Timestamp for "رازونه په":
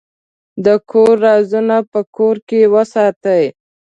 1.27-1.99